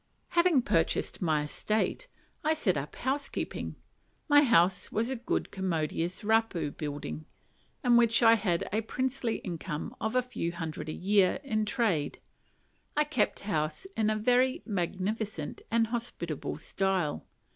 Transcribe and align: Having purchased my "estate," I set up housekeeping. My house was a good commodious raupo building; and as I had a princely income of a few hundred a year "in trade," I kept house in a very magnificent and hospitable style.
Having 0.29 0.63
purchased 0.63 1.21
my 1.21 1.43
"estate," 1.43 2.07
I 2.43 2.55
set 2.55 2.75
up 2.75 2.95
housekeeping. 2.95 3.75
My 4.27 4.41
house 4.41 4.91
was 4.91 5.11
a 5.11 5.15
good 5.15 5.51
commodious 5.51 6.23
raupo 6.23 6.75
building; 6.75 7.25
and 7.83 8.01
as 8.01 8.21
I 8.23 8.33
had 8.33 8.67
a 8.73 8.81
princely 8.81 9.35
income 9.35 9.95
of 10.01 10.15
a 10.15 10.23
few 10.23 10.53
hundred 10.53 10.89
a 10.89 10.91
year 10.91 11.39
"in 11.43 11.65
trade," 11.65 12.17
I 12.97 13.03
kept 13.03 13.41
house 13.41 13.85
in 13.95 14.09
a 14.09 14.15
very 14.15 14.63
magnificent 14.65 15.61
and 15.69 15.85
hospitable 15.85 16.57
style. 16.57 17.27